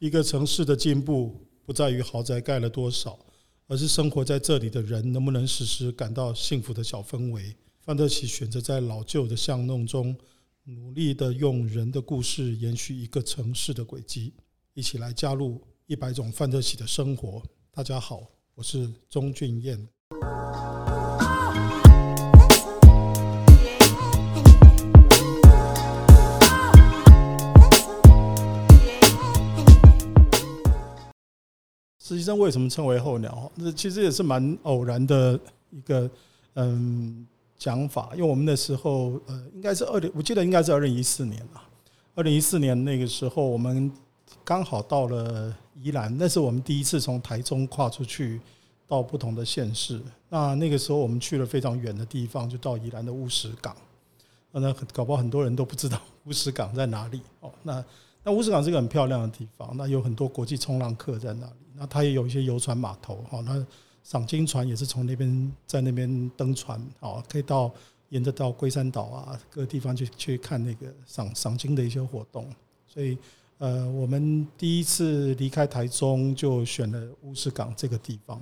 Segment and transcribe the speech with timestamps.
[0.00, 3.18] 一个城市的进步不在于豪宅盖了多少，
[3.66, 7.54] 而是生活在这里的人能不能时时感到幸福的小氛围。
[7.82, 10.16] 范特喜选择在老旧的巷弄中，
[10.64, 14.32] 努力的用人的故事延续一个城市的轨迹。
[14.72, 17.42] 一起来加入一百种范特喜的生活。
[17.70, 19.86] 大家好，我是钟俊彦。
[32.10, 33.50] 实际上，为什么称为候鸟？
[33.54, 35.38] 那其实也是蛮偶然的
[35.70, 36.10] 一个
[36.54, 37.24] 嗯
[37.56, 38.10] 讲法。
[38.14, 41.62] 因为我们那时候呃，应该是二零，我记得应该是二零一四年啊。
[42.16, 43.90] 二零一四年那个时候，我们
[44.44, 48.40] 刚好到了宜兰，那是我们第一次从台中跨出去
[48.88, 50.02] 到不同的县市。
[50.28, 53.76] 那那个时候，我们去了非常远的地方，就到宜兰的乌石港。
[54.50, 57.52] 那搞不好很多人都不知道乌石港在哪里哦。
[57.62, 57.84] 那
[58.22, 61.52] 那乌石港是个很漂亮的地方，那有很多国际冲浪客在那里。
[61.74, 63.66] 那它也有一些游船码头，哈，那
[64.04, 67.70] 赏鲸船也是从那边在那边登船，哦，可以到
[68.10, 72.46] 沿着到龟山岛啊各个地方去去看那个赏赏鲸的一些活动。
[72.86, 73.16] 所以，
[73.56, 78.38] 呃，我们第一次离开台中就选了乌石港这个地方。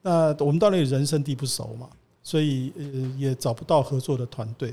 [0.00, 1.90] 那我们到那里人生地不熟嘛，
[2.22, 2.84] 所以呃
[3.18, 4.72] 也找不到合作的团队。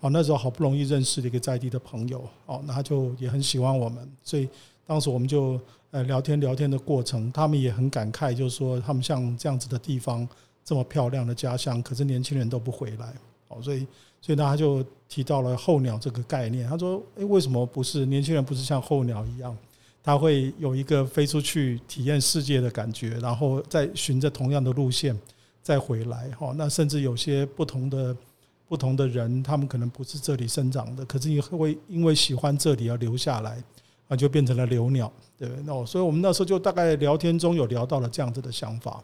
[0.00, 4.48] 哦，那时候好不容易认识了一个在地的朋友，哦，那他就也很喜欢我们，所以
[4.86, 10.28] 当时我们就呃聊天聊天的过程，他们也很感慨，就是说他们像这样子的地方，
[10.64, 13.14] 这么漂亮的家乡，可是年轻人都不回来，
[13.48, 13.86] 哦，所以
[14.20, 19.56] 所以呢他就提到了候鸟这个概念，他说，诶，为什么不是年轻人不是像候鸟一样，
[20.02, 25.18] 他会有一个飞出去体验世界的感觉，然后再循着同样的路线
[25.62, 28.16] 再回来，哦，那甚至有些不同的。
[28.70, 33.60] 不同的人，他们可能不是这里生长的，可是也会因为喜欢这里而留下来，
[34.06, 35.64] 啊，就变成了留鸟，对不对？
[35.66, 39.02] 那所以我们那时候就大概聊天中有聊到了这样子的想法。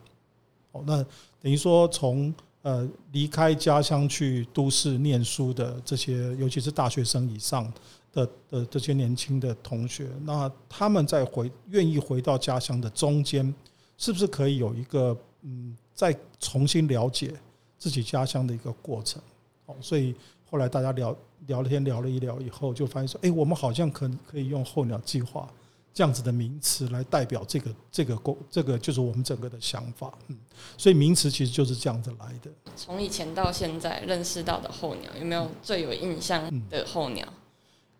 [0.70, 1.02] 哦，那
[1.42, 7.72] 等于说从呃离开家乡去都市念书的这些，尤其是大学生以上
[8.12, 13.52] 的的这些年轻的同学，那他们在回愿意回到家乡的中间，
[13.98, 17.34] 是不是可以有一个嗯，再重新了解
[17.76, 19.20] 自己家乡的一个过程？
[19.66, 20.14] 哦，所以
[20.48, 21.16] 后来大家聊
[21.46, 25.48] 聊天聊了一聊以后，就发现说，哎，我们好像可可以用候鸟计划
[25.92, 30.36] 这样子的名词来代表这个这个工这个就是我们整个的想法，嗯，
[30.78, 32.50] 所以名词其实就是这样子来的。
[32.76, 37.26] 从以前到现在认识到的候鸟，有没有最有印象的候鸟？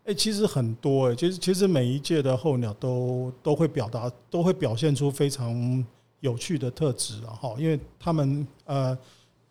[0.04, 5.84] 哎，其实很多哎，其实其实每一届的候鸟都都会表达，都会表现出非常
[6.20, 8.96] 有趣的特质啊，哈，因为他们呃。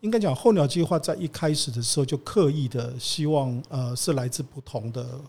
[0.00, 5.20] 应该讲，候鸟计划在一开始的时候就刻意的希望，呃，是来自不同的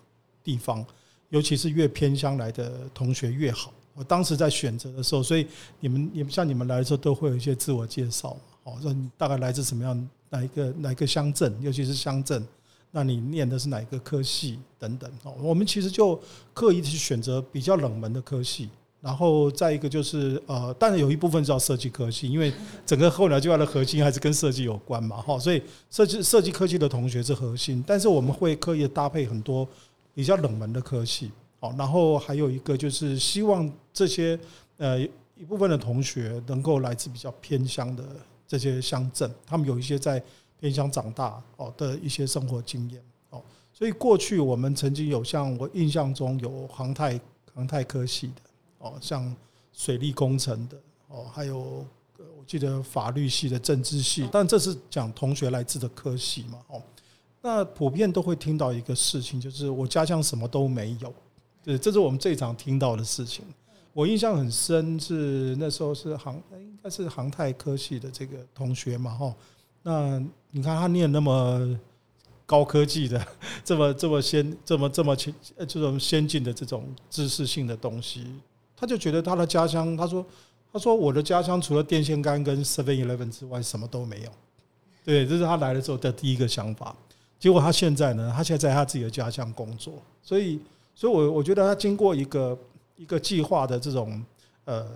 [0.44, 0.86] 地方，
[1.30, 3.74] 尤其是越偏乡来的同学越好。
[3.96, 5.48] 我当时在选择的时候，所以
[5.80, 12.46] 你们，你们像你们来的时候，都会有一些自我介绍，哦，说你大概来自什么样，哪一个哪一个乡镇，尤其是乡镇，
[12.92, 15.10] 那你念的是哪一个科系等等。
[15.24, 16.22] 哦，我们其实就
[16.54, 18.70] 刻意去选择比较冷门的科系。
[19.08, 22.52] 然后再一个就是呃，当然有一部分叫设计科系，因为
[22.86, 29.66] 整个候鸟计划的核心还是跟设计有关嘛，哈，所以设计设计科技的同学是核心，但是我们会刻意搭配很多
[30.14, 31.32] 比较冷门的科系，
[31.62, 34.38] 好，然后还有一个就是希望这些
[34.76, 38.04] 呃一部分的同学能够来自比较偏乡的
[38.46, 40.22] 这些乡镇，他们有一些在
[40.60, 43.42] 偏乡长大哦的一些生活经验，哦，
[43.72, 47.18] 所以过去我们曾经有像我印象中有航太
[47.54, 48.42] 航太科系的。
[48.80, 49.36] 哦，像
[49.74, 50.78] 水利工程的
[51.08, 51.86] 哦，还有
[52.18, 56.60] 我记得法律系的政治系，但这是讲同学来自的科系嘛。
[56.68, 56.82] 哦，
[57.42, 61.14] 那普遍都会听到一个事情，就是我家乡什么都没有。
[61.64, 63.44] 对，这是我们最常听到的事情。
[63.94, 69.12] 我印象很深，是那时候是航，应该是航太科系的这个同学嘛。
[69.12, 69.36] 哈，
[69.84, 70.20] 那
[70.52, 71.78] 你看他念那么
[72.46, 73.28] 高科技的，
[73.66, 75.34] 这么这么先，这么这么前，
[75.68, 78.26] 这种先进的这种知识性的东西。
[78.80, 80.24] 他就觉得他的家乡，他说
[80.72, 84.30] ：“他说我的家乡除了电线杆跟 Seven Eleven 之外，什么都没有。”
[85.04, 86.96] 对，这是他来的时候的第一个想法。
[87.40, 90.60] 结果他现在呢，他现在在他自己的家乡工作，所以，
[90.94, 92.58] 所以我我觉得他经过一个
[92.96, 94.24] 一个计划的这种
[94.66, 94.88] 呃，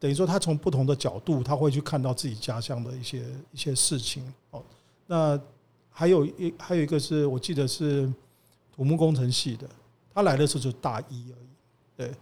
[0.00, 4.24] 等于说他从不同的角度，他会去看到自己家乡的一些一些事情。
[4.50, 4.62] 哦，
[5.06, 5.40] 那
[5.90, 8.12] 还有一还有一个是我记得是
[8.74, 9.68] 土木工程系的，
[10.14, 11.48] 他来的时候就大一而已。
[11.96, 12.12] 对。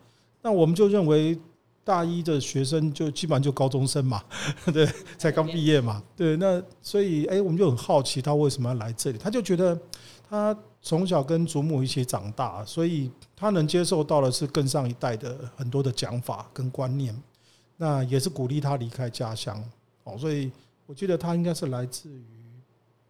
[0.42, 1.38] 那我们就认为
[1.82, 4.22] 大一的学生就基本上就高中生嘛，
[4.72, 4.88] 对，
[5.18, 6.36] 才刚毕业嘛，对。
[6.36, 9.18] 那所以，哎，我们就很好奇他为什么要来这里？
[9.18, 9.78] 他就觉得
[10.28, 17.14] 他从小跟祖母一起长大，所以他能接受到的是更上一代的很多的讲法跟观念，
[17.76, 19.62] 那也是鼓励他离开家乡
[20.04, 20.16] 哦。
[20.16, 20.50] 所以
[20.86, 22.24] 我记得他应该是来自于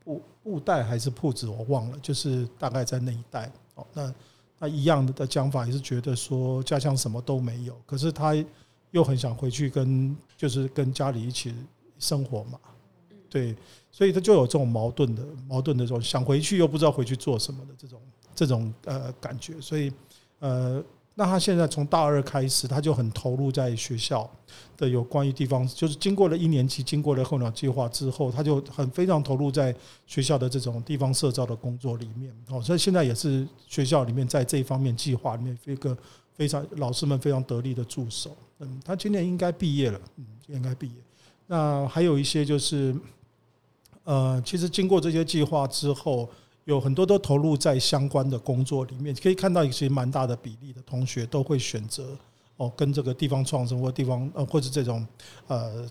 [0.02, 3.86] 布布袋还是铺子，我忘了，就是大概在那一带哦。
[3.92, 4.12] 那
[4.60, 8.32] 那一样的讲法也是觉得说家乡什么都没有，可是他
[8.90, 11.54] 又很想回去跟就是跟家里一起
[11.98, 12.60] 生活嘛。
[13.30, 13.56] 对，
[13.90, 18.00] 所以他就有这种矛盾的矛盾的这种想回去又不知道回去做什么的这种
[18.34, 19.90] 这种呃感觉，所以
[20.40, 20.82] 呃，
[21.20, 24.26] 那他现在从大二开始，他就很投入在学校
[24.78, 29.74] 的有关于地方，就是经过了一年级，经过了候鸟计划之后，他就很非常投入在
[30.06, 35.94] 学校的这种地方社造的工作里面哦，所以现在也是学校里面在这一方面计划里面一个
[36.32, 38.34] 非常老师们非常得力的助手。
[38.60, 40.94] 嗯，他今年应该毕业了，嗯，应该毕业。
[41.48, 42.96] 那还有一些就是。
[44.04, 46.28] 呃，其实经过这些计划之后，
[46.70, 49.12] 有很多都投入在相关的工作里面。
[49.16, 52.16] 可以看到，一些蛮大的比例的同学都会选择
[52.56, 55.04] 哦，跟这个地方创生或地方呃，或者这种
[55.48, 55.90] 呃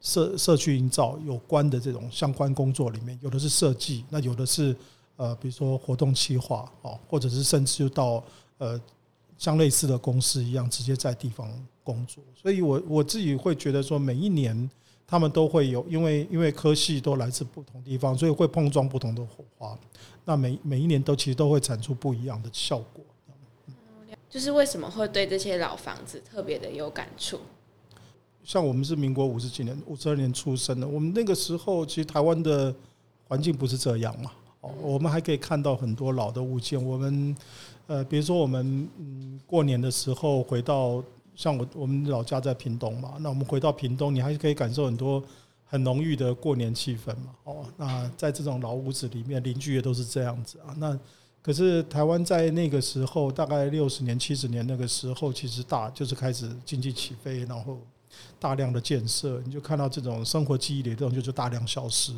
[0.00, 4.74] 社社区营造有关的这种相关工作里面，有的是设计，那有的是
[5.16, 8.24] 呃，比如说活动企划哦，或者是甚至就到
[8.56, 8.80] 呃
[9.36, 11.46] 像类似的公司一样，直接在地方
[11.82, 12.24] 工作。
[12.34, 14.70] 所以我我自己会觉得说，每一年。
[15.06, 19.78] 他们都会有，因为因为科系都来自不同地方，所以会碰撞不同的火花。
[20.24, 23.04] 那每每一年都其实都会产出不一样的效果。
[24.30, 27.38] 就是为什么会对这些老房子特别的有感触？
[28.42, 32.74] 像我们是民国五十几年、五十二年出生的，我们那个时候其实台湾的
[33.28, 34.32] 环境不是这样嘛。
[34.62, 36.82] 哦，我们还可以看到很多老的物件。
[36.82, 37.36] 我们
[37.86, 41.04] 呃，比如说我们嗯，过年的时候回到。
[41.34, 45.22] 像我我们老家在屏东嘛，那我们回到屏东，你还是可以感受很多
[45.64, 47.34] 很浓郁的过年气氛嘛。
[47.44, 50.74] 哦，那在这种老屋子里面，邻居也都是这样子啊。
[50.78, 50.98] 那
[51.42, 57.78] 可是台湾在那个时候，大概六十年、七十年那个时候，其实大就是开始经济起飞，然后
[58.38, 62.14] 大量的建设，你就看到这种生活记忆里这种就是大量消失。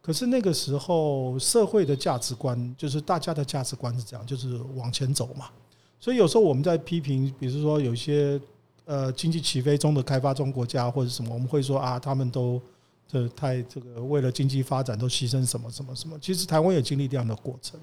[0.00, 5.48] 可是那个时候社会的价值观，就是大家的价值观是这样，就是往前走嘛。
[6.02, 8.40] 所以有时候我们在批评，比如说有些
[8.86, 12.60] 呃经济起飞中的开发中国家或者什么，我们会说啊，他们都
[13.06, 16.18] 这太这个为了经济发展都牺牲什么什么什么。
[16.18, 17.78] 其实台湾也经历这样的过程。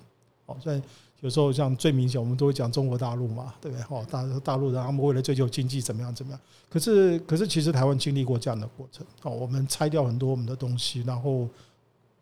[0.47, 0.81] 哦，所以
[1.21, 3.85] 有时候像最明显，我们都会讲中国大陆嘛，对不对？
[3.87, 6.41] 哦，大大陆人他们为了追求经济怎么样怎么样。
[6.69, 9.07] 可是可是其实台湾经历过这样的过程。
[9.21, 11.47] 哦，我们拆掉很多我们的东西，然后。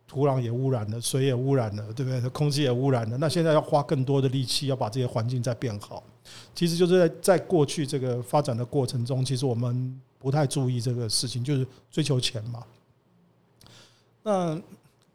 [0.07, 2.21] 土壤也污染了，水也污染了，对不对？
[2.29, 3.17] 空气也污染了。
[3.17, 6.01] 那现在要花更多的力气，要把这些环境再变好。
[6.55, 12.63] 其实就是在在过去这个发展的过程中，其实我们不太注意这个事情，就是追求钱嘛。
[14.23, 14.59] 那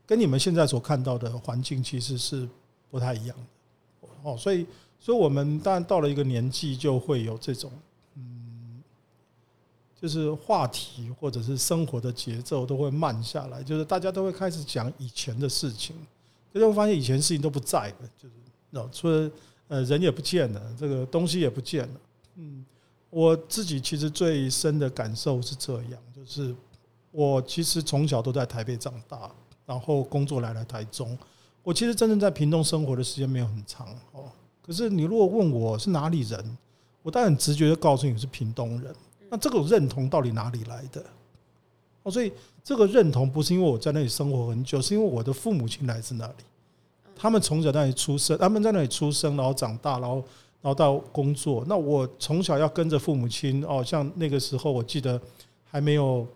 [0.06, 2.48] 跟你们现在所看到的环境其实是
[2.90, 4.08] 不太一样的。
[4.22, 4.66] 哦，所以，
[5.00, 7.72] 所以我们当然到了一个年纪，就会有这种。
[10.02, 15.94] 就是话题或者是生活的节奏都会慢下来，就是大家都会开始讲以前的事情，
[16.52, 18.34] 就会发现以前事情都不在了，就是
[18.70, 19.30] 那除了
[19.68, 22.00] 呃人也不见了，这个东西也不见了。
[22.34, 22.66] 嗯，
[23.10, 26.52] 我自己其实最深的感受是这样，就是
[27.12, 29.30] 我其实从小都在台北长大，
[29.64, 31.16] 然后工作来了台中，
[31.62, 34.24] 我其实真正在屏东生活的时间没有很长哦。
[34.60, 36.58] 可是你如果问我是哪里人，
[37.04, 38.92] 我当然直觉的告诉你是屏东人。
[39.32, 41.02] 那这个认同到底哪里来的？
[42.02, 42.30] 哦，所以
[42.62, 46.34] 这个认同不是因为我在那里生活很久，是因为我的父母亲来自那里，
[47.16, 50.16] 他们从小在那里出生，他们在那里出生，然后长大，然后
[50.60, 51.64] 然后到工作。
[51.66, 55.18] 那我从小要跟着父母亲，哦，像那个时候我记得
[55.64, 56.26] 还没有，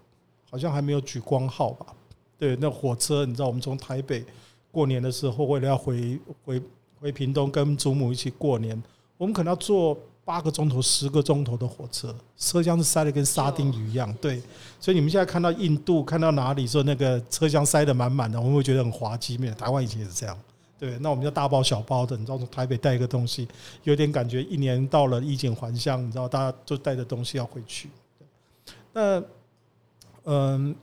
[0.50, 1.84] 好像还没有举光号吧？
[2.38, 4.24] 对，那火车，你知道，我们从台北
[4.72, 6.62] 过年的时候，为了要回回
[6.98, 8.82] 回屏东跟祖母一起过年，
[9.18, 9.94] 我们可能要坐。
[10.26, 14.12] 八个钟头、十个钟头的火车，车厢是塞得跟沙丁鱼一样。
[14.14, 14.42] 对，
[14.80, 19.38] 所以你们现在看到印度，看到哪里说那个车厢塞得满满的，我们会觉得很滑稽。
[19.38, 20.36] 没有，台湾以前也是这样。
[20.80, 23.46] 对，那我们就大包小包的，你知道从台北带一个东西，
[23.84, 27.88] 有点感觉一年到了衣锦还乡，你知道大家都带着东西要回去。
[28.92, 29.22] 那，
[30.24, 30.74] 嗯，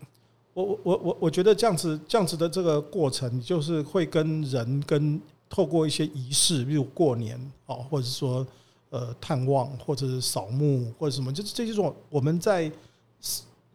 [0.54, 8.48] 我我我我我觉得这样子这样子的这个过程，就是会跟人跟透过一些仪式，比如过年哦，或者说。
[8.94, 12.72] 呃，探望或者是扫墓或者什么，就是这种我们在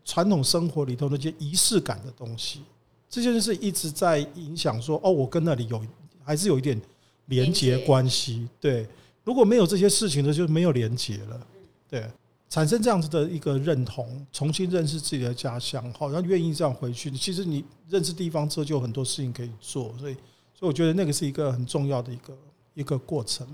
[0.05, 2.63] 传统生活里头那些仪式感的东西，
[3.11, 5.85] 这件事一直在影响说，哦，我跟那里有
[6.23, 6.81] 还是有一点
[7.27, 8.49] 连接关系。
[8.61, 8.87] 对，
[9.25, 11.47] 如果没有这些事情呢，就没有连接了。
[11.91, 12.09] 对，
[12.49, 17.11] 产生这样子的一个认同，重新认识自己的家乡，好像愿意这样回去。
[17.11, 19.93] 其实你认识地方之后，就有很多事情可以做。
[19.99, 20.17] 所以。
[20.55, 22.39] 所以我觉得那个是一个很重要的一个
[22.75, 23.47] 一个过程。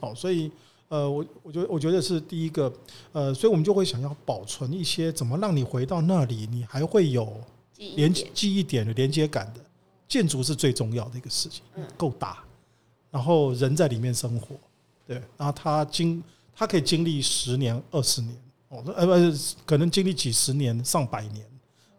[0.00, 0.50] 好，所以
[0.88, 2.72] 呃，我我觉得我觉得是第一个，
[3.12, 7.32] 呃，所以我们就会想要保存一些怎么让你回到那里，你还会有
[7.96, 9.60] 连记忆点的连接感的
[10.06, 11.62] 建筑是最重要的一个事情，
[11.96, 12.38] 够大，
[13.10, 14.54] 然后人在里面生活，
[15.06, 16.22] 对，然后他经
[16.54, 18.36] 他可以经历十年、二十年，
[18.68, 21.44] 哦，呃，不，可能经历几十年、上百年，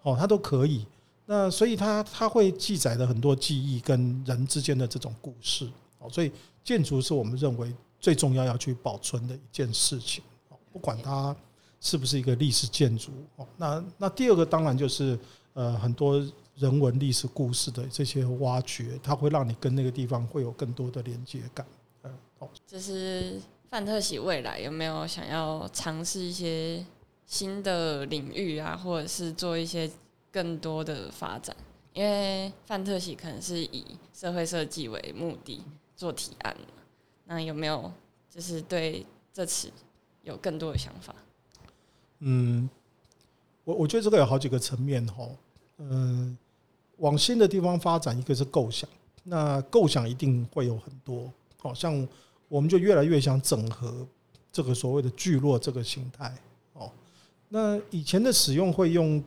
[0.04, 0.86] 哦，他都可以。
[1.26, 6.32] 那所以他他会记载的很多记忆跟人之间的这种故事，哦，所以
[6.64, 10.24] 建筑是我们认为最重要要去保存的一件事情，
[10.72, 11.36] 不管它
[11.80, 15.18] 是不是一个历史建筑，哦，那那第二个当然就是
[15.54, 16.26] 呃很多
[16.56, 21.66] 人文历史故事的这些挖掘，它会让你跟那个地方会有更多的连接感，
[22.04, 23.40] 嗯，哦，就是
[23.70, 26.86] 范特喜未来有没有想要尝试一些
[27.26, 29.90] 新的领域啊，或者是做一些。
[30.30, 31.56] 更多的发展，
[31.94, 35.64] 因为范特喜可能是以社会设计为目的
[35.96, 36.56] 做提案，
[37.28, 37.92] 那有没有
[38.32, 39.72] 就是对这次
[40.24, 41.14] 有更多的想法？
[42.20, 42.68] 嗯，
[43.64, 45.30] 我我觉得这个有好几个层面哈。
[45.78, 46.36] 嗯，
[46.98, 48.90] 往新的地方发展，一个是构想，
[49.24, 52.08] 那构想一定会有很多，好像
[52.48, 54.08] 我们就越来越想整合
[54.52, 56.36] 这个所谓的聚落这个形态。
[56.74, 56.92] 哦，
[57.50, 59.24] 那以前的使用会用。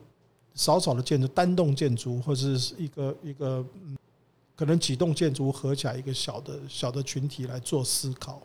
[0.53, 3.97] 少少的建筑，单栋建筑，或者是一个一个，嗯，
[4.61, 8.43] 可能几栋建筑合起来一个小的小的群体来做思考，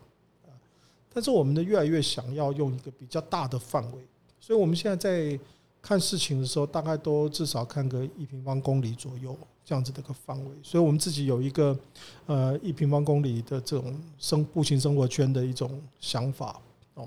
[1.12, 3.98] 但是我们的越来越想要用一个比较大的范围，
[4.40, 5.38] 所以我们现在在
[5.82, 11.78] 看事情的时候，大概都至少看个一平方公里左右这样子的一个范围，所以我们自己有一个
[12.24, 16.58] 呃一平方公里的这种生步行生活圈的一种想法
[16.94, 17.06] 哦，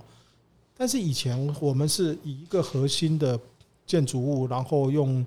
[0.77, 3.39] 但是以前我们是以一个核心的。
[3.87, 5.25] 建筑物，然后用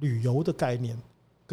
[0.00, 0.96] 旅游的概念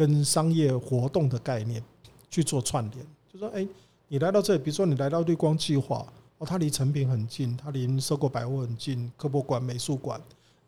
[0.00, 1.82] 跟商业活动的概念
[2.30, 3.68] 去做串联，就说：哎，
[4.08, 6.06] 你来到这里，比如说你来到绿光计划，
[6.38, 10.18] 哦，它离成品很近，它离收购百货很近，科博馆、美术馆，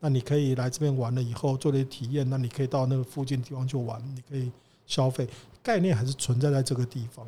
[0.01, 4.53] 那你可以来这边玩了以后做点体验，那你可以到那个附近地方去玩，你可以
[4.87, 5.27] 消费，
[5.62, 7.27] 概念还是存在在这个地方。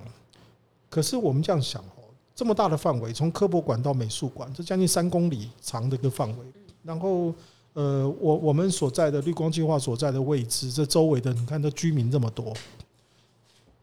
[0.91, 6.45] 可是我们这样想哦，这么大的范围，从科博馆到美术馆，这将近三公里长的一个范围，
[6.83, 7.35] 然后。
[7.75, 12.53] 呃，我我们所在的绿光计划所在的位置，这周围的你看，这居民这么多，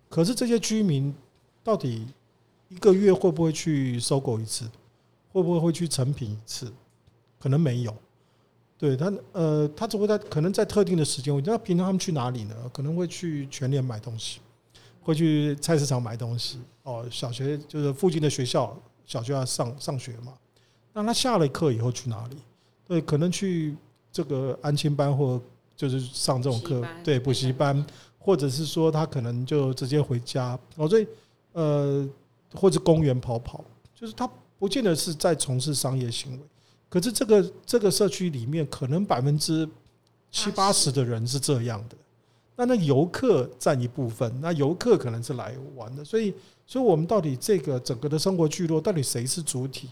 [0.10, 1.14] 可是这些居民
[1.64, 2.08] 到底
[2.70, 4.66] 一个月会不会去收购一次？
[5.34, 6.72] 会不会会去成品一次？
[7.40, 7.94] 可能没有。
[8.78, 11.34] 对他，呃，他只会在可能在特定的时间。
[11.34, 12.56] 我那平常他们去哪里呢？
[12.74, 14.40] 可能会去全联买东西，
[15.04, 16.60] 会去菜市场买东西。
[16.84, 20.34] 哦，小学就是附近的学校，小学要上上学嘛。
[20.94, 22.38] 那他下了课以后去哪里？
[22.92, 23.74] 对，可能去
[24.12, 25.42] 这个安亲班，或
[25.78, 27.86] 就是上这种课，对，补习班，
[28.20, 30.60] 或者是说他可能就直接回家。
[30.76, 31.08] 哦，所以
[31.54, 32.06] 呃，
[32.54, 33.64] 或者公园跑跑，
[33.96, 34.30] 就是他
[34.60, 36.40] 不见得是在从事商业行为。
[36.90, 39.66] 可是这个这个社区里面，可能百分之
[40.30, 41.96] 七八十的人是这样的。
[42.58, 46.04] 那那游客占一部分，那游客可能是来玩的。
[46.04, 46.34] 所以，
[46.68, 49.88] 所以我们到底这个整个的生活聚落，到底谁是主体？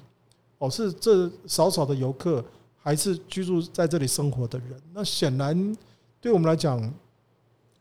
[0.57, 2.43] 哦，是这少少的游客。
[2.89, 5.77] 还是居住在这里生活的人，那显然
[6.19, 6.91] 对我们来讲，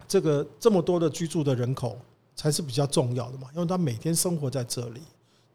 [0.06, 1.96] 这个这么多的居住的人口
[2.36, 5.00] 才是比较重要的嘛，因为他每天生活在这里，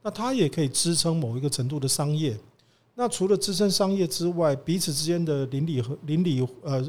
[0.01, 2.35] 那他也可以支撑某一个程度的商业。
[2.95, 6.83] 那除了支撑商业之外，彼此之间的邻里和邻里呃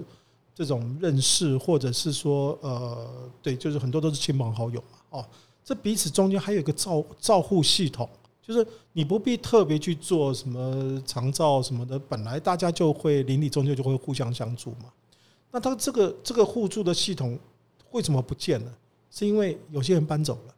[0.54, 3.06] 这种认识，或者是说呃
[3.42, 5.26] 对，就是很多都是亲朋好友嘛，哦，
[5.62, 8.08] 这彼此中间还有一个照照护系统。
[8.46, 14.92] 就是你不必特别去做什么长照什么的，本来大家就会邻里中间就会互相相助嘛。
[15.50, 17.38] 那他这个这个互助的系统
[17.92, 18.70] 为什么不见了？
[19.10, 20.54] 是因为有些人搬走了，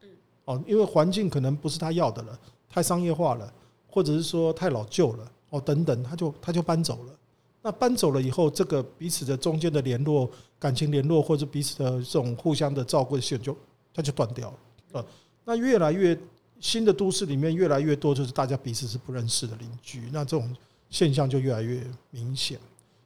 [0.00, 0.08] 嗯
[0.46, 2.38] 哦，因为环境可能不是他要的了，
[2.70, 3.52] 太商业化了，
[3.86, 7.12] 或者是说太老旧了，哦，等等，他就他就搬走了。
[7.60, 13.54] 那搬走了以后，这个彼此的中间的联络、感情联络，或者彼此的这种互相的照顾的线就
[13.92, 15.00] 它就断掉了。
[15.00, 15.04] 啊，
[15.44, 16.18] 那越来越。
[16.60, 20.54] 新的都市里面越来越多，就是大家彼此是不认识的邻居，那这种
[20.90, 22.58] 现象就越来越明显。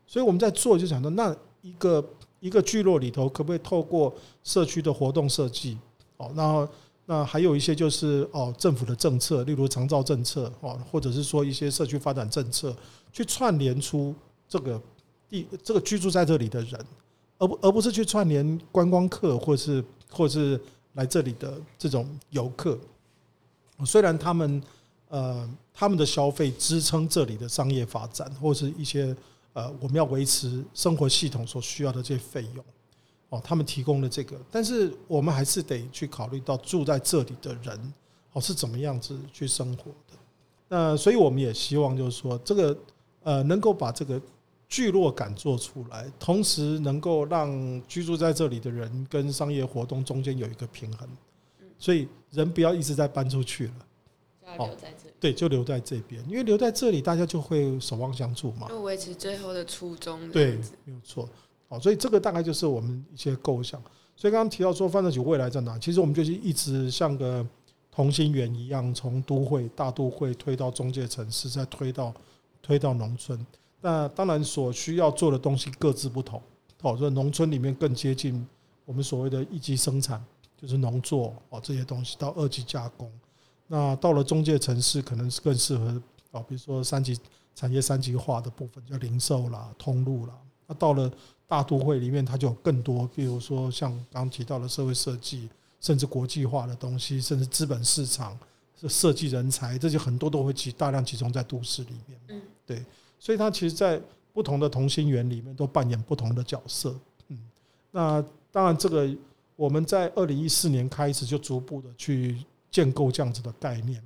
[0.06, 2.04] 所以我们在做，就想到那一个
[2.40, 5.78] 一个聚落里头，可不可以透过社区的活动设计？
[6.16, 6.68] 哦，那
[7.06, 12.74] 那还有一些就是哦，政府的政策，例如长照政策哦，或者是说一些社区发展政策，
[13.12, 14.14] 去串联出
[14.48, 14.80] 这个
[15.28, 16.86] 地这个居住在这里的人，
[17.38, 20.60] 而不而不是去串联观光客，或是或是
[20.94, 22.78] 来这里的这种游客。
[23.84, 24.62] 虽然他们
[25.08, 29.14] 呃他们的消费支撑这里的商业发展，或是一些
[29.52, 32.64] 呃我们要维持生活系统所需要的这些费用，
[33.28, 37.94] 哦，他们提供了这个，但是我们还是得去考虑到住在这里的人
[38.32, 40.18] 哦是怎么样子去生活的。
[40.68, 42.78] 那所以我们也希望就是说，这个
[43.22, 44.20] 呃能够把这个
[44.68, 51.08] 聚落感做出来，同时能够让居住在这里的人跟商业活动中间有一个平衡。
[51.80, 53.74] 所以人不要一直在搬出去了，
[54.46, 55.14] 要留在这里。
[55.18, 60.30] 对，就留在这边，因为留在这里，大家就会守望相助嘛，就维持最后的初衷。
[60.30, 61.28] 对，没有错。
[61.68, 63.82] 好，所以这个大概就是我们一些构想。
[64.14, 65.78] 所以刚刚提到说范特喜未来在哪？
[65.78, 67.46] 其实我们就是一直像个
[67.90, 72.12] 同心圆一样，从都会大都会推到中介城市，再推到
[72.60, 73.46] 推到农村。
[73.80, 76.42] 那当然所需要做的东西各自不同。
[76.82, 78.46] 好，所以农村里面更接近
[78.84, 80.22] 我们所谓的一级生产，
[80.60, 83.10] 就是农作哦这些东西到二级加工。
[83.66, 86.02] 那到了中介城市，可能是更适合
[86.32, 87.18] 哦，比如说三级
[87.54, 90.34] 产业三级化的部分，叫零售啦、通路啦。
[90.66, 91.10] 那到了
[91.46, 95.48] 大都会里面，它就有更多，比如说像刚刚提到的社会设计，
[95.80, 98.38] 甚至国际化的东西，甚至资本市场、
[98.88, 102.20] 设计人才，这些很多都会集大量集中在都市里面。
[102.28, 102.84] 嗯，对，
[103.18, 104.00] 所以它其实，在
[104.32, 106.94] 不同的同心圆里面都扮演不同的角色。
[107.28, 107.38] 嗯，
[107.90, 109.08] 那当然，这个
[109.60, 114.02] 我们在二零一四年开始就逐步的去建构这样子的概念。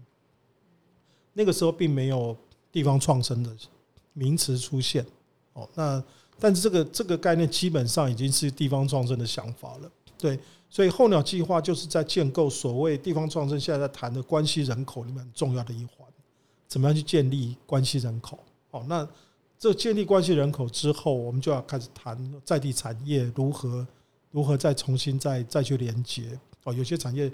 [1.32, 2.36] 那个时候并没有
[2.72, 3.50] 地方创生的
[4.12, 5.06] 名词出现。
[5.52, 6.02] 哦，那。
[6.40, 10.36] 但是这个这个概念基本上已经是地方创生的想法了，对，
[10.68, 16.08] 所以候鸟计划就是在建构所谓地方创生现在在谈的关系人口里面很重要的一环，
[16.66, 18.40] 怎么样去建立关系人口？
[18.72, 19.08] 哦，那
[19.56, 23.86] 这建立关系人口之后，我们就要开始谈在地产业如何
[24.34, 27.30] 如何再重新再再去连接哦，有些产业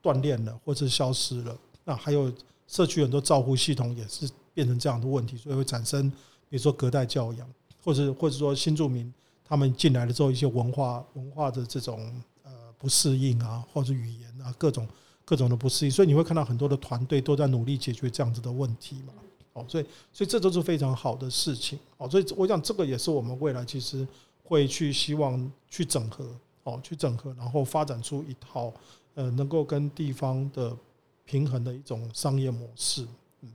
[0.00, 2.32] 断链了或者消失了，那还有
[2.68, 6.08] 社区很多照护系统也是变成这样的问题，所以会产生
[6.48, 7.46] 比如说隔代教养。
[7.82, 9.12] 或者或者说新住民
[9.44, 12.00] 他们进来了之后，一些文化文化的这种
[12.42, 14.88] 呃不适应啊，或者语言啊各种
[15.24, 19.12] 各种的不适应，所以你会看到很多的团队都在努力解决这样子的问题嘛。
[19.52, 21.78] 哦，所以所以这都是非常好的事情。
[21.96, 24.06] 哦，所以我想这个也是我们未来其实
[24.46, 26.24] 会去希望去整合
[26.62, 28.72] 哦，去整合，然后发展出一套
[29.14, 30.76] 呃能够跟地方的
[31.24, 33.06] 平衡的一种商业模式。
[33.42, 33.50] 嗯，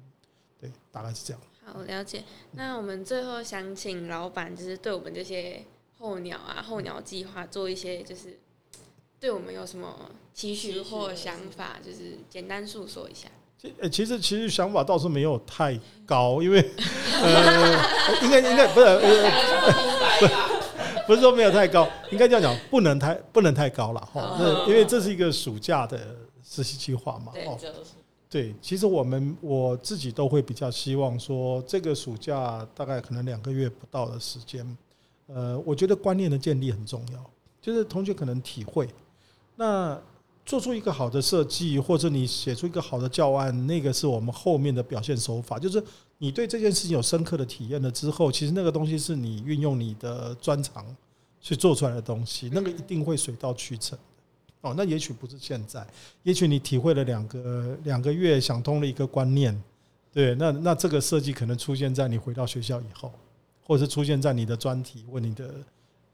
[0.60, 1.42] 对，大概是这样。
[1.64, 2.24] 好，了解。
[2.52, 5.66] 那我们最后想请老板，就是对我们这些
[5.98, 8.38] 候鸟啊、候鸟计划做一些，就是
[9.20, 13.30] 对我们有什么期许或想法，就是简单诉说一下。
[13.92, 16.60] 其实其实想法倒是没有太高，因为
[17.22, 18.88] 呃， 应该应该不是
[21.08, 24.38] 不是说没有太高，应该这样讲，不能太不能太高了哈。
[24.40, 27.58] 那因为这是一个暑假的实习计划嘛，哦。
[28.30, 34.66] 对，其实我们我自己都会比较希望说，这个暑假大概可能两个月不到的时间，
[35.28, 37.30] 呃，我觉得观念的建立很重要，
[37.62, 38.88] 就是同学可能体会，
[39.58, 40.00] 那
[40.46, 45.84] 做出一个好的设计，或者你写出一个好的教案，那个是我们后面的表现手法，就是
[46.22, 50.86] 你对这件事情有深刻的体验了之后，其实那个东西是你运用你的专长
[51.40, 53.98] 去做出来的东西，那个一定会水到渠成。
[54.62, 55.84] 哦，那也许不是现在，
[56.22, 59.60] 也许你体会了两个两个月，想通了一个观念，
[60.14, 63.12] 对，那那这个设计可能出现在你回到学校以后，
[63.66, 65.56] 或者是出现在你的专题或你的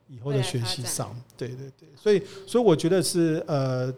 [0.07, 3.93] 以后的学习上，对对对，所以所以我觉得是呃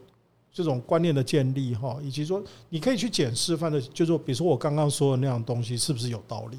[0.51, 6.57] 这种观念的建立哈，以及说你可以去检视，反正就是说，比如说我刚刚说的那样东西是不是有道理？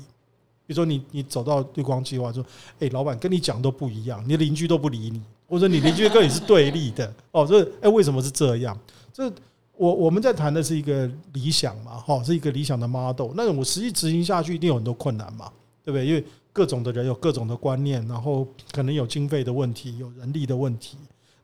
[0.67, 2.45] 比如说你你走到绿光计划说，
[2.79, 5.21] 哎，老板跟你讲都不一样，你邻居都不理你。
[5.49, 8.79] 或者你邻居跟你是对立的 哦，这哎为什么是这样？
[9.13, 9.29] 这
[9.77, 13.33] 我我们在谈的是一个理想嘛，哈，是一个理想的 model。
[13.35, 15.51] 那我实际执行下去一定有很多困难嘛，
[15.83, 16.07] 对不对？
[16.07, 20.97] 因为各种的人有各种的观念，然后可能有经费的问题，有人力的问题，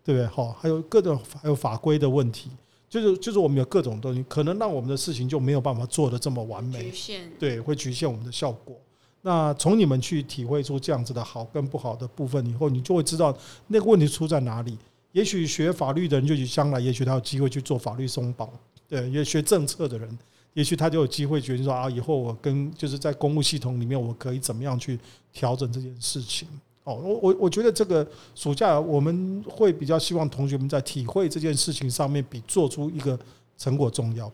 [0.06, 0.26] 对不对？
[0.28, 2.48] 好，还有各种还有法规的问题，
[2.88, 6.92] 就是就是我们有各种东西，可能让我们的事情就没有办法做得这么完美，
[7.40, 8.76] 对，会局限我们的效果。
[9.22, 14.78] 那从你们去体会出这样子的好跟不好的部分以后，你就会知道那个问题出在哪里。
[15.10, 18.48] 也许学法律的人，就将来也许他有机会去做法律松绑，
[18.86, 20.18] 对，也学政策的人，
[20.52, 25.00] 也许他就有机会决定说啊，以后我跟就是在公务系统里面，我可以怎么样去
[25.32, 26.46] 调整这件事情。
[26.86, 33.18] 哦，我我我觉得这个暑假我们会比较希望同学们在体会这件事情上面，比做出一个
[33.58, 34.30] 成果重要。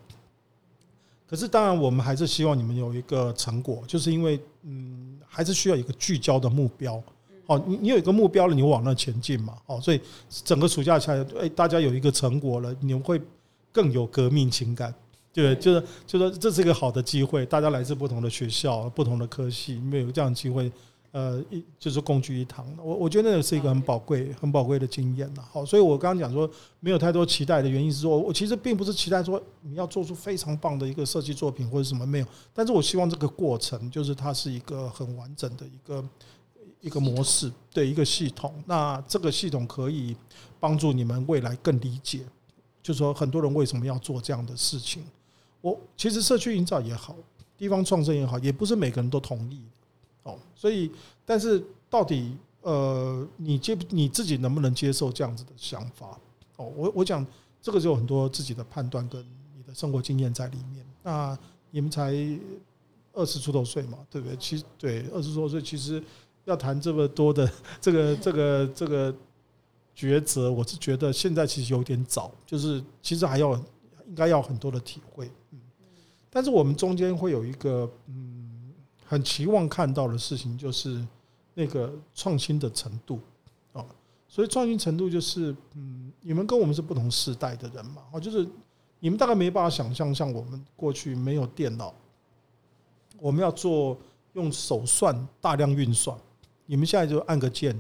[1.27, 7.03] 可是，当然，我们还是希望你们有一个成果，就是因为，嗯，还是需要一个聚焦的目标。
[7.47, 9.57] 哦，你你有一个目标了，你往那前进嘛。
[9.65, 10.01] 哦，所以
[10.45, 13.19] 整个暑假下来，哎，大家有一个成果了，你们会
[13.73, 14.95] 更有革命情感。
[15.33, 20.71] 对，就是就是这是一个好的机会，大家来自不同的学校、不同的科系，你们有这样的机会，
[21.13, 22.67] 呃，一就是共聚一堂。
[22.83, 25.49] 我我觉得那个是一个很宝贵、很宝贵的经验了。
[25.53, 36.05] 好，所以我刚刚讲说没有太多期待的原因是说，我其实并不是期待说你要做出非常棒的一个设计作品或者什么没有，但是我希望这个过程就是它是一个很完整的一个
[36.81, 38.55] 一个模式，对一个系统。
[38.67, 40.17] 那这个系统可以
[40.59, 42.21] 帮助你们未来更理解，
[42.83, 45.05] 就是说很多人为什么要做这样的事情。
[45.61, 47.15] 我其实社区营造也好。
[47.59, 49.63] 地方创生也好，也不是每个人都同意
[50.23, 50.39] 哦。
[50.55, 50.91] 所以，
[51.25, 56.19] 但是到底呃，你接你自己能不能接受这样子的想法？
[56.57, 57.27] 哦，我我讲
[57.61, 59.21] 这个就有很多自己的判断跟
[59.57, 60.87] 你的生活经验在里面。
[61.03, 61.37] 那
[61.71, 62.13] 你们才
[63.13, 64.37] 二十出头岁嘛，对不对？
[64.37, 66.03] 其实对二十多岁，其实
[66.45, 69.15] 要谈这么多的 这个这个这个
[69.97, 73.55] 抉择，我是觉得现在其实有点早，就是其实还要
[74.07, 75.31] 应该要很多的体会。
[75.51, 75.59] 嗯
[76.35, 78.42] 但是我们中间会有一个嗯，
[79.13, 81.07] 很期望看到的事情，就是
[81.53, 83.21] 那个创新的程度
[83.75, 83.85] 啊。
[84.27, 88.49] 所以创新程度就是嗯，你们跟我们是不同时代的人嘛，哦，就是
[89.01, 91.93] 你们大概没办法想象，像我们过去没有电脑，
[93.19, 93.99] 我们要做
[94.33, 96.17] 用手算大量运算，
[96.65, 97.77] 你们现在就按个键，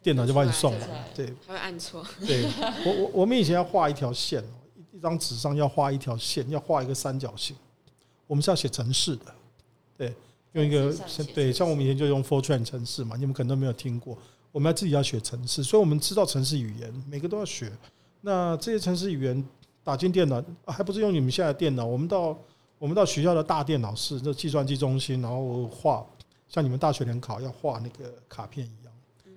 [0.00, 2.06] 电脑就帮你算完，对，还会按错。
[2.24, 2.44] 对，
[2.86, 4.44] 我我我们以前要画一条线，
[4.92, 7.56] 一张纸上要画一条线，要画一个三角形。
[8.28, 9.34] 我们是要写程式的，
[9.96, 10.14] 对，
[10.58, 10.92] 用一个
[11.34, 14.18] 对，像我们以前就用 Fortran 城市嘛，你们可能都没有听过。
[14.50, 17.70] 我们要自己要学城市，所以我们知道城市语言，每个都要学。
[18.20, 19.44] 那这些城市语言
[19.84, 21.84] 打进电脑，还不是用你们现在的电脑？
[21.84, 22.36] 我们到
[22.78, 26.04] 我们到学校的大电脑室，这计算机中心，然后画，
[26.48, 28.92] 像你们大学联考要画那个卡片一样，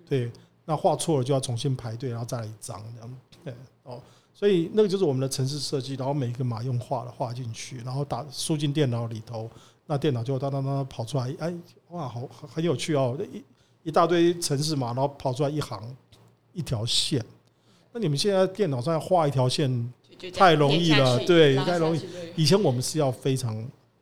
[0.08, 0.32] 对，
[0.66, 3.54] 那画错了就要重新排队，然后再来一张这样，对，
[3.84, 4.02] 哦。
[4.34, 9.48] 所以那个就是我们的城市设计，然后每一个码用画的画进去，然后打输进电脑里头，
[9.92, 11.54] 那电脑就当当当跑出来，哎，
[11.90, 13.44] 哇，好很有趣哦，一
[13.84, 15.84] 一大堆城市嘛，然后跑出来一行
[16.54, 17.22] 一条线。
[17.92, 19.94] 那你们现在电脑上要画一条线
[20.34, 22.00] 太容易了，对，太容易。
[22.38, 23.54] 以前我们是要非常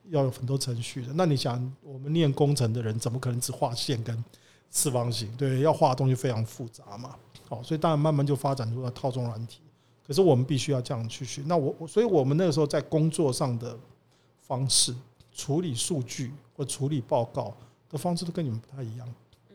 [0.10, 1.12] 要有很多程序的。
[1.16, 4.24] 那你想，我们念工程的人怎么可能只画线跟
[4.70, 5.28] 四方形？
[5.38, 7.16] 对，要画的东西非常复杂嘛。
[7.48, 9.62] 好，所以当然慢慢就发展出了套装软体。
[10.06, 11.42] 可是我们必须要这样去学。
[11.48, 13.76] 那我，所以我们那个时候在工作上的
[14.40, 14.94] 方式、
[15.40, 17.56] 处理数据或处理报告
[17.90, 19.08] 的方式都跟你们不太一样。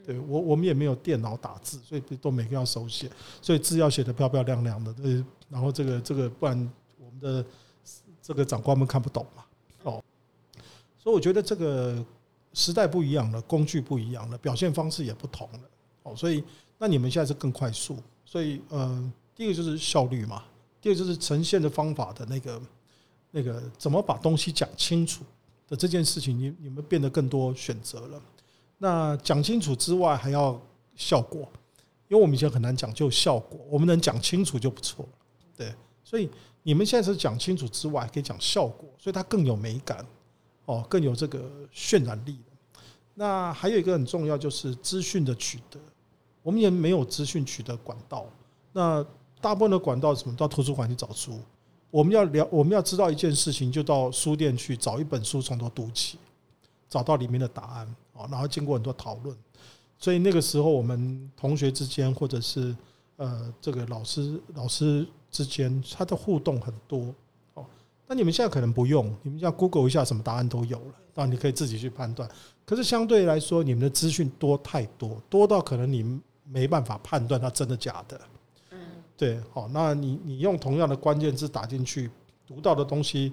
[0.07, 3.11] 对我，我们也没有电脑打字，所以都每个要手写，
[3.42, 4.94] 所以字要写得漂漂亮亮的。
[5.03, 7.44] 呃，然后这个这个，不然我们的
[8.23, 9.44] 这个长官们看不懂嘛。
[9.83, 10.03] 哦，
[10.99, 12.03] 所以我觉得这个
[12.53, 15.61] 时代不一样了，工具不一样了，表现方式也不同了。
[16.05, 16.42] 哦，所以
[16.79, 19.12] 那你们现在是更快速，所以呃。
[19.37, 20.44] 第一个就是效率嘛，
[20.81, 22.62] 第二个就是呈现的方法的那个
[23.33, 25.25] 那个怎么把东西讲清楚
[25.76, 28.22] 这件事情，你你们变得更多选择了。
[28.78, 30.60] 那讲清楚之外还要
[30.94, 31.40] 效果，
[32.08, 35.08] 因为我们以前很难讲究效果，我们能讲清楚就不错。
[35.56, 36.28] 对，所以
[36.62, 40.04] 你们现在是讲清楚之外可以讲效果，所以它更有美感
[40.66, 42.38] 哦，更有这个渲染力。
[43.14, 45.78] 那还有一个很重要就是资讯的取得，
[46.42, 48.26] 我们也没有资讯取得管道，
[48.72, 49.04] 那。
[49.40, 50.34] 大部分的管道什么？
[50.37, 51.38] 到图书馆去找书。
[51.94, 56.18] 我们要了，我们要知道一件事情，就到书店去找一本书，从头读起，
[56.90, 58.26] 找到里面的答案啊。
[58.28, 59.37] 然后经过很多讨论，
[59.96, 62.74] 所以那个时候我们同学之间，或者是
[63.14, 67.14] 呃这个老师老师之间，他的互动很多
[67.54, 67.64] 哦。
[68.09, 72.28] 那你们现在可能不用，你们要 Google 一下，什么答案都有了，那你可以自己去判断。
[72.66, 78.20] 可是相对来说，你们的资讯多太多，多到可能你没办法判断它真的假的。
[79.16, 82.11] 对，好，那你你用同样的关键字打进去，
[82.44, 83.33] 读到的东西，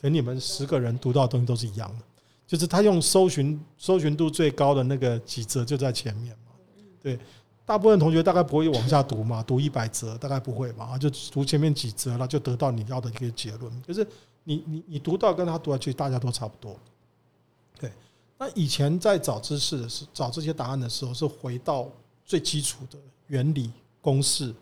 [0.00, 2.04] 跟你们十个人读到的东西都是一样的，
[2.46, 6.52] 就是他用搜寻搜寻度最高的那个几则就在前面嘛。
[7.00, 7.16] 对，
[7.64, 13.82] 大部分同学大概不会往下读嘛，读一百则大概不会嘛，就读前面几则了，就得到你要的一个结论。
[13.82, 14.04] 就是
[14.42, 16.76] 你你你读到跟他读下去，大家都差不多。
[17.78, 17.92] 对，
[18.36, 21.88] 那以前在找知识的时，找这些答案的时候，是回到
[22.24, 24.52] 最基础的原理公式。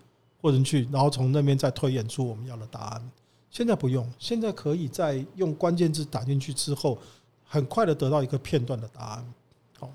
[0.40, 3.11] 或者去，然后从那边再推演出我们要的答案。
[3.51, 6.99] 现在不用，现在可以在用关键字打进去之后，
[7.44, 9.35] 很快的得到一个片段的答案。
[9.79, 9.90] 好，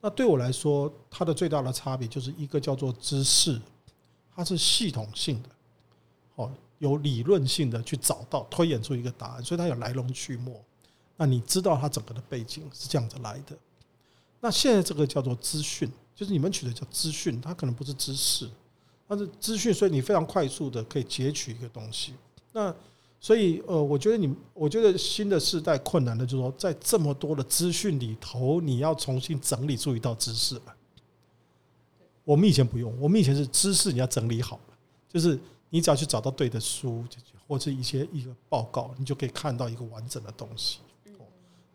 [0.00, 3.60] 那对我来说，它的最大的差别就是一个叫做知识，
[4.34, 5.48] 它是系统性的，
[6.36, 10.52] 好，有理论性的去找到推演出一个答案，所以它有来龙去脉。
[11.16, 13.56] 那你知道它整个的背景是这样子来的。
[14.40, 18.48] 那现在这个叫做资讯，就是你们取的叫资讯，它可能不是知识。
[19.10, 22.14] 但是资讯，所以你非常快速的可以截取一个东西。
[22.52, 22.72] 那
[23.18, 30.72] 所以呃，我觉得你，我觉得新的世代困难的就是说，在这么多的资讯里头，你要重新整理出一道知识来。
[32.22, 34.74] 我们以前不用，我们以前是知识你要整理好了，
[35.08, 35.36] 就是
[35.70, 37.04] 你只要去找到对的书，
[37.48, 40.78] 或者一些一个报告，你就可以看到一个完整的东西。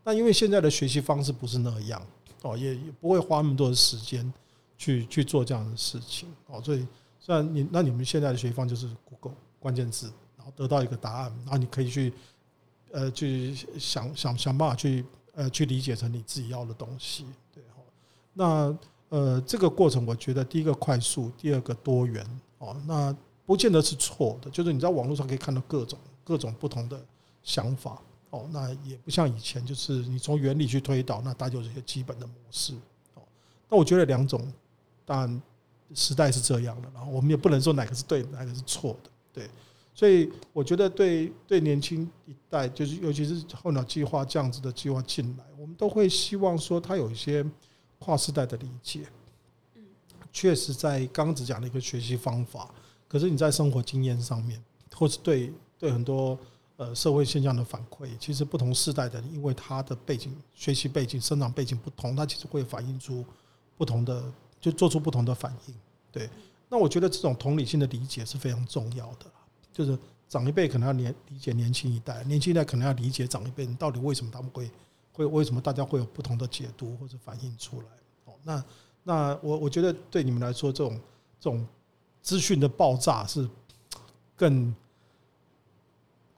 [0.05, 2.01] 那因为现在的学习方式不是那样
[2.43, 4.33] 哦，也也不会花那么多的时间
[4.77, 6.87] 去去做这样的事情哦，所以
[7.25, 12.13] 虽然你那你们现在的学习方就是 Google 关键字，然后得到一个答案，然后你可以去
[12.91, 17.81] 呃去想想想办法去呃去理解成你自己要的东西，对哈。
[18.31, 18.77] 那
[19.09, 22.23] 呃这个过程，我觉得第一个快速，第二个多元
[22.59, 27.03] 哦，那不见得是错的，就是你在网络上可以看到各种各种不同的
[27.41, 27.99] 想法。
[28.29, 32.75] 哦，那也不像以前，就是你从原理去推导，那大家有一些基本的模式。
[33.15, 33.23] 哦，
[33.67, 34.51] 那我觉得两种，
[35.05, 35.41] 但
[35.93, 39.49] 时代是这样的，然后我们也不能说哪个是对，哪个是错的，对。
[39.93, 47.45] 所以我觉得对对年轻一代，就是尤其是候鸟计划这样子的计划进来，我们都会希望说他有一些
[47.99, 49.07] 跨时代的理解。
[49.75, 49.83] 嗯，
[50.33, 52.69] 确实在刚刚只讲了一个学习方法，
[53.07, 54.61] 可是你在生活经验上面，
[54.93, 56.37] 或是对对很多。
[56.77, 63.23] 呃，社会现象的反馈，其实不同世代的，因为他的背景、学习背景、生长背景不同，他其实会反映出
[63.77, 64.21] 不同的，
[64.65, 65.75] 就做出不同的反应。
[66.11, 66.27] 对，
[66.69, 69.25] 那我觉得这种同理心的理解是非常重要的。
[69.71, 69.95] 就是
[70.27, 74.71] 长一辈可能要年理解年轻一代，年轻一代可能要理解长一辈，到底为什么他们会
[75.11, 77.87] 会为什么大家会有不同的解读或者反应出来。
[78.25, 78.65] 哦，那
[79.03, 80.99] 那我我觉得对你们来说，这种
[81.39, 81.67] 这种
[82.23, 83.47] 资讯的爆炸是
[84.35, 84.73] 更。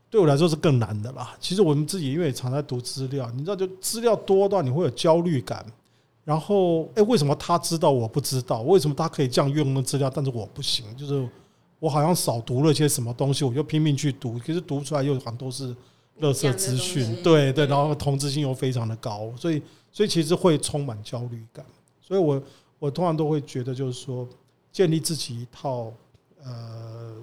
[0.10, 1.36] 对我来说是更难的啦。
[1.38, 5.66] 其实我们自己因为常在读资料，你知道，就资料多到你会有焦虑感。
[6.28, 8.60] 然后，哎，为什么他知道我不知道？
[8.64, 10.84] 为什么他可以这样用的资料，但是我不行？
[10.98, 11.26] 就是
[11.80, 15.74] 我好像少读了些什么东西，我就拼命去读，其实读出来又好像都是
[16.20, 17.24] 垃圾资讯。
[17.24, 21.66] 对对，然后同质性又非常的高，所以所以其实会充满焦虑感。
[22.02, 22.44] 所以我
[22.78, 24.28] 我通常都会觉得，就是说
[24.70, 25.94] 建立自己一套
[26.44, 27.16] 呃。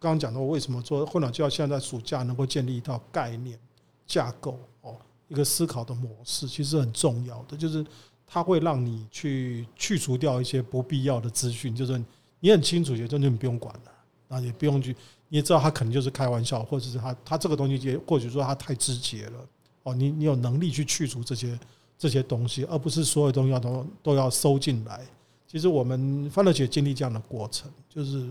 [0.00, 3.58] 刚刚讲到为什么说混鸟计划现在在暑假能够建立一套概念
[4.06, 4.94] 架构哦，
[5.26, 7.84] 一个思考的模式，其实很重要的，就是
[8.28, 12.00] 它会让你去去除掉一些不必要的资讯，就是
[12.40, 14.94] 你很清楚，也就你不用管了，啊，也不用去，
[15.28, 19.46] 你也知道他可能就是开玩笑，或者是他他这个东西也或许说他太直接了
[19.82, 21.58] 哦，你你有能力去去除这些
[21.96, 25.00] 这些东西，而不是所有东西要都都要收进来。
[25.46, 28.28] 其实我们欢乐姐经历这样的过程，就是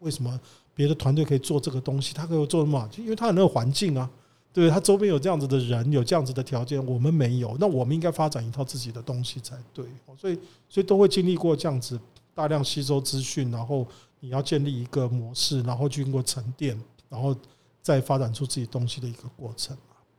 [0.00, 0.38] 为什么？
[0.74, 2.86] 别的团队可以做这个东西，他可以做什么？
[2.92, 4.10] 就因为他有那个环境啊，
[4.56, 9.84] 对，他周边有这样子的人，有这样子的条件，我们没有，那我们应该发展一套自己的东西才对。
[10.16, 12.00] 所以，所以都会经历过这样子
[12.34, 13.86] 大量吸收资讯，然后
[14.18, 16.74] 你要建立一个模式，然后经过沉淀，
[17.10, 17.36] 然后
[17.82, 19.76] 再发展出自己东西的一个过程。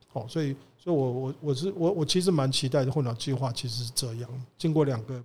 [0.07, 4.29] 好，所以，所以我我我是我我其实蛮期待的候鸟计划，其实是这样。
[4.55, 5.23] 经过两个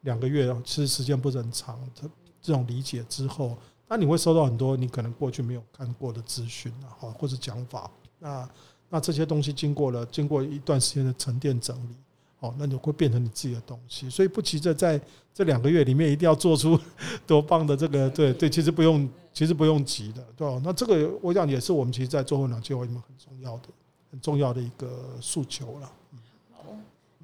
[0.00, 2.08] 两个月，其实时间不是很长，这
[2.40, 3.58] 这种理解之后。
[3.86, 7.90] 那你会收到很多你可能过去没有看过的资讯啊，或者讲法。
[8.24, 8.48] 那
[8.88, 11.94] 那这些东西经过了经过一段时间的沉淀整理，
[12.40, 14.08] 哦，那你会变成你自己的东西。
[14.08, 14.98] 所以不急着在
[15.34, 16.78] 这两个月里面一定要做出
[17.26, 20.58] 多棒的这个，对对，其实不用，其实不用急的，对吧？
[20.64, 23.68] 那这个我想也是我们其实，在做候鸟计划里面很重要的、
[24.10, 25.92] 很重要的一个诉求了。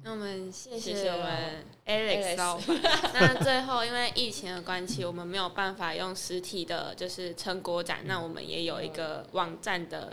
[0.03, 2.65] 那我们谢谢我们 Alex 老板。
[3.13, 7.99] 那最后，因为疫情的关系，我们没有办法用实体的，就是成果展。
[8.05, 10.11] 那我们也有一个网站的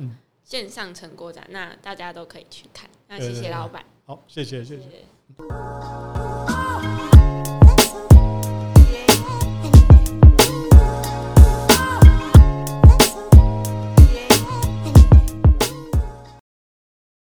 [0.48, 2.88] 线上成果展，那大家都可以去看。
[3.06, 3.84] 那谢谢老板。
[4.06, 5.04] 好，谢谢，谢谢。